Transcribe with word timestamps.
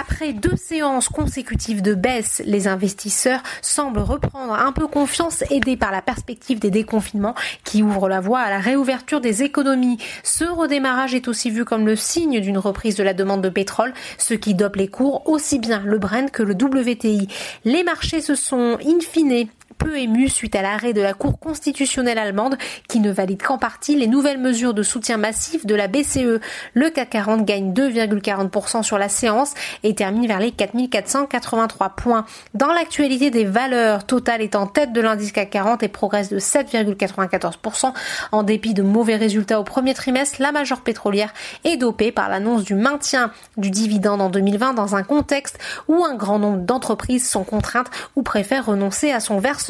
Après 0.00 0.32
deux 0.32 0.54
séances 0.54 1.08
consécutives 1.08 1.82
de 1.82 1.92
baisse, 1.92 2.40
les 2.46 2.68
investisseurs 2.68 3.42
semblent 3.62 3.98
reprendre 3.98 4.52
un 4.52 4.70
peu 4.70 4.86
confiance 4.86 5.42
aidés 5.50 5.76
par 5.76 5.90
la 5.90 6.02
perspective 6.02 6.60
des 6.60 6.70
déconfinements 6.70 7.34
qui 7.64 7.82
ouvrent 7.82 8.08
la 8.08 8.20
voie 8.20 8.38
à 8.38 8.48
la 8.48 8.60
réouverture 8.60 9.20
des 9.20 9.42
économies. 9.42 9.98
Ce 10.22 10.44
redémarrage 10.44 11.14
est 11.14 11.26
aussi 11.26 11.50
vu 11.50 11.64
comme 11.64 11.84
le 11.84 11.96
signe 11.96 12.38
d'une 12.38 12.58
reprise 12.58 12.94
de 12.94 13.02
la 13.02 13.12
demande 13.12 13.42
de 13.42 13.48
pétrole, 13.48 13.92
ce 14.18 14.34
qui 14.34 14.54
dope 14.54 14.76
les 14.76 14.86
cours 14.86 15.28
aussi 15.28 15.58
bien 15.58 15.82
le 15.84 15.98
Brent 15.98 16.30
que 16.30 16.44
le 16.44 16.54
WTI. 16.54 17.26
Les 17.64 17.82
marchés 17.82 18.20
se 18.20 18.36
sont 18.36 18.78
in 18.80 19.00
fine 19.00 19.48
peu 19.78 19.96
ému 19.98 20.28
suite 20.28 20.56
à 20.56 20.62
l'arrêt 20.62 20.92
de 20.92 21.00
la 21.00 21.14
Cour 21.14 21.38
constitutionnelle 21.38 22.18
allemande 22.18 22.58
qui 22.88 23.00
ne 23.00 23.10
valide 23.10 23.42
qu'en 23.42 23.58
partie 23.58 23.96
les 23.96 24.08
nouvelles 24.08 24.38
mesures 24.38 24.74
de 24.74 24.82
soutien 24.82 25.16
massif 25.16 25.64
de 25.64 25.74
la 25.74 25.86
BCE. 25.86 26.40
Le 26.74 26.90
CAC 26.90 27.10
40 27.10 27.44
gagne 27.44 27.72
2,40% 27.72 28.82
sur 28.82 28.98
la 28.98 29.08
séance 29.08 29.54
et 29.84 29.94
termine 29.94 30.26
vers 30.26 30.40
les 30.40 30.50
4483 30.50 31.90
points. 31.90 32.26
Dans 32.54 32.72
l'actualité 32.72 33.30
des 33.30 33.44
valeurs, 33.44 34.04
Total 34.04 34.42
est 34.42 34.56
en 34.56 34.66
tête 34.66 34.92
de 34.92 35.00
l'indice 35.00 35.32
CAC 35.32 35.50
40 35.50 35.82
et 35.84 35.88
progresse 35.88 36.28
de 36.28 36.38
7,94%. 36.38 37.92
En 38.32 38.42
dépit 38.42 38.74
de 38.74 38.82
mauvais 38.82 39.16
résultats 39.16 39.60
au 39.60 39.64
premier 39.64 39.94
trimestre, 39.94 40.42
la 40.42 40.52
majeure 40.52 40.80
pétrolière 40.80 41.32
est 41.64 41.76
dopée 41.76 42.10
par 42.10 42.28
l'annonce 42.28 42.64
du 42.64 42.74
maintien 42.74 43.30
du 43.56 43.70
dividende 43.70 44.20
en 44.20 44.28
2020 44.28 44.74
dans 44.74 44.96
un 44.96 45.04
contexte 45.04 45.58
où 45.86 46.04
un 46.04 46.14
grand 46.14 46.38
nombre 46.38 46.58
d'entreprises 46.58 47.28
sont 47.28 47.44
contraintes 47.44 47.90
ou 48.16 48.22
préfèrent 48.22 48.66
renoncer 48.66 49.12
à 49.12 49.20
son 49.20 49.38
versement 49.38 49.67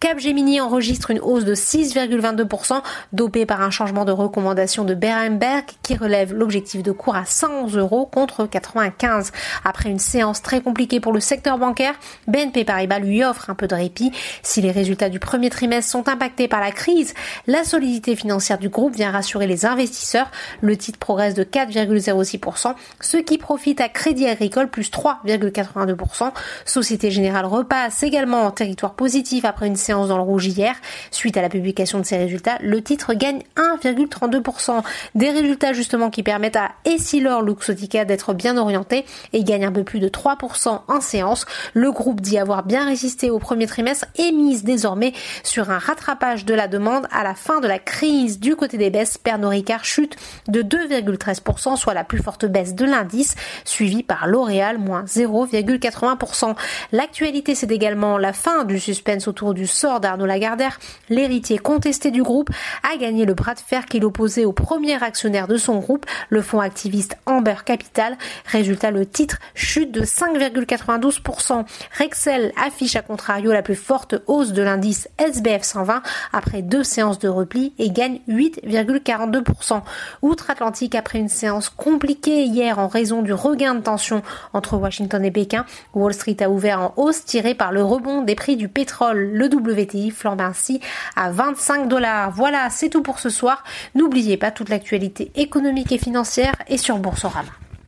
Capgemini 0.00 0.60
enregistre 0.60 1.10
une 1.10 1.20
hausse 1.20 1.44
de 1.44 1.54
6,22%, 1.54 2.82
dopée 3.12 3.46
par 3.46 3.60
un 3.60 3.70
changement 3.70 4.04
de 4.04 4.12
recommandation 4.12 4.84
de 4.84 4.94
Berenberg 4.94 5.64
qui 5.82 5.96
relève 5.96 6.32
l'objectif 6.32 6.82
de 6.82 6.92
cours 6.92 7.16
à 7.16 7.24
111 7.24 7.76
euros 7.76 8.06
contre 8.06 8.46
95. 8.46 9.32
Après 9.64 9.90
une 9.90 9.98
séance 9.98 10.42
très 10.42 10.60
compliquée 10.60 11.00
pour 11.00 11.12
le 11.12 11.20
secteur 11.20 11.58
bancaire, 11.58 11.94
BNP 12.28 12.64
Paribas 12.64 12.98
lui 12.98 13.24
offre 13.24 13.50
un 13.50 13.54
peu 13.54 13.66
de 13.66 13.74
répit. 13.74 14.12
Si 14.42 14.60
les 14.60 14.70
résultats 14.70 15.08
du 15.08 15.18
premier 15.18 15.50
trimestre 15.50 15.90
sont 15.90 16.08
impactés 16.08 16.48
par 16.48 16.60
la 16.60 16.72
crise, 16.72 17.14
la 17.46 17.64
solidité 17.64 18.16
financière 18.16 18.58
du 18.58 18.68
groupe 18.68 18.94
vient 18.94 19.10
rassurer 19.10 19.46
les 19.46 19.66
investisseurs. 19.66 20.30
Le 20.60 20.76
titre 20.76 20.98
progresse 20.98 21.34
de 21.34 21.44
4,06%, 21.44 22.74
ce 23.00 23.16
qui 23.16 23.38
profite 23.38 23.80
à 23.80 23.88
Crédit 23.88 24.26
Agricole 24.26 24.68
plus 24.68 24.90
3,82%. 24.90 26.32
Société 26.64 27.10
Générale 27.10 27.46
repasse 27.46 28.02
également 28.02 28.42
en 28.42 28.50
territoire 28.50 28.94
positif 28.94 29.25
après 29.44 29.66
une 29.66 29.76
séance 29.76 30.08
dans 30.08 30.16
le 30.16 30.22
rouge 30.22 30.46
hier. 30.46 30.74
Suite 31.10 31.36
à 31.36 31.42
la 31.42 31.48
publication 31.48 31.98
de 31.98 32.04
ces 32.04 32.16
résultats, 32.16 32.58
le 32.60 32.82
titre 32.82 33.14
gagne 33.14 33.42
1,32%. 33.56 34.82
Des 35.14 35.30
résultats 35.30 35.72
justement 35.72 36.10
qui 36.10 36.22
permettent 36.22 36.56
à 36.56 36.70
Essilor 36.84 37.42
Luxotica 37.42 38.04
d'être 38.04 38.34
bien 38.34 38.56
orienté 38.56 39.04
et 39.32 39.42
gagne 39.42 39.64
un 39.66 39.72
peu 39.72 39.84
plus 39.84 40.00
de 40.00 40.08
3% 40.08 40.80
en 40.86 41.00
séance. 41.00 41.44
Le 41.74 41.90
groupe 41.90 42.20
dit 42.20 42.38
avoir 42.38 42.64
bien 42.64 42.86
résisté 42.86 43.30
au 43.30 43.38
premier 43.38 43.66
trimestre 43.66 44.06
et 44.16 44.32
mise 44.32 44.64
désormais 44.64 45.12
sur 45.42 45.70
un 45.70 45.78
rattrapage 45.78 46.44
de 46.44 46.54
la 46.54 46.68
demande 46.68 47.06
à 47.10 47.24
la 47.24 47.34
fin 47.34 47.60
de 47.60 47.68
la 47.68 47.78
crise. 47.78 48.38
Du 48.38 48.56
côté 48.56 48.78
des 48.78 48.90
baisses, 48.90 49.18
Pernod 49.18 49.50
Ricard 49.50 49.84
chute 49.84 50.16
de 50.48 50.62
2,13%, 50.62 51.76
soit 51.76 51.94
la 51.94 52.04
plus 52.04 52.22
forte 52.22 52.46
baisse 52.46 52.74
de 52.74 52.84
l'indice, 52.84 53.34
suivi 53.64 54.02
par 54.02 54.26
L'Oréal, 54.26 54.78
moins 54.78 55.04
0,80%. 55.04 56.54
L'actualité, 56.92 57.54
c'est 57.54 57.70
également 57.70 58.18
la 58.18 58.32
fin 58.32 58.64
du 58.64 58.78
suspense 58.78 59.15
autour 59.26 59.54
du 59.54 59.66
sort 59.66 60.00
d'Arnaud 60.00 60.26
Lagardère, 60.26 60.78
l'héritier 61.08 61.58
contesté 61.58 62.10
du 62.10 62.22
groupe, 62.22 62.50
a 62.82 62.96
gagné 62.96 63.24
le 63.24 63.34
bras 63.34 63.54
de 63.54 63.60
fer 63.60 63.86
qu'il 63.86 64.04
opposait 64.04 64.44
au 64.44 64.52
premier 64.52 65.02
actionnaire 65.02 65.48
de 65.48 65.56
son 65.56 65.78
groupe, 65.78 66.06
le 66.28 66.42
fonds 66.42 66.60
activiste 66.60 67.16
Amber 67.26 67.56
Capital. 67.64 68.16
Résultat, 68.46 68.90
le 68.90 69.06
titre 69.06 69.38
chute 69.54 69.92
de 69.92 70.02
5,92%. 70.02 71.64
Rexel 71.98 72.52
affiche 72.62 72.96
à 72.96 73.02
contrario 73.02 73.52
la 73.52 73.62
plus 73.62 73.74
forte 73.74 74.14
hausse 74.26 74.52
de 74.52 74.62
l'indice 74.62 75.08
SBF 75.18 75.62
120 75.62 76.02
après 76.32 76.62
deux 76.62 76.84
séances 76.84 77.18
de 77.18 77.28
repli 77.28 77.72
et 77.78 77.90
gagne 77.90 78.20
8,42%. 78.28 79.82
Outre-Atlantique, 80.22 80.94
après 80.94 81.18
une 81.18 81.28
séance 81.28 81.68
compliquée 81.68 82.44
hier 82.44 82.78
en 82.78 82.88
raison 82.88 83.22
du 83.22 83.32
regain 83.32 83.74
de 83.74 83.80
tension 83.80 84.22
entre 84.52 84.76
Washington 84.76 85.24
et 85.24 85.30
Pékin, 85.30 85.64
Wall 85.94 86.14
Street 86.14 86.36
a 86.40 86.50
ouvert 86.50 86.80
en 86.80 86.94
hausse 86.96 87.24
tiré 87.24 87.54
par 87.54 87.72
le 87.72 87.82
rebond 87.82 88.22
des 88.22 88.34
prix 88.34 88.56
du 88.56 88.68
le 89.14 89.46
WTI 89.46 90.10
flambe 90.10 90.40
ainsi 90.40 90.80
à 91.16 91.30
25 91.30 91.88
dollars. 91.88 92.30
Voilà, 92.30 92.68
c'est 92.70 92.88
tout 92.88 93.02
pour 93.02 93.18
ce 93.18 93.28
soir. 93.28 93.64
N'oubliez 93.94 94.36
pas 94.36 94.50
toute 94.50 94.68
l'actualité 94.68 95.30
économique 95.34 95.92
et 95.92 95.98
financière 95.98 96.54
et 96.68 96.78
sur 96.78 96.98
Boursorama. 96.98 97.65